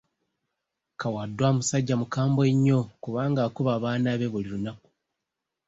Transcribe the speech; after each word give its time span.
Kawadwa 0.99 1.47
musajja 1.57 1.93
mukambwe 2.01 2.45
nnyo 2.53 2.79
kubanga 3.03 3.39
akuba 3.47 3.69
abaana 3.77 4.09
be 4.19 4.27
buli 4.31 4.47
lunaku. 4.53 4.87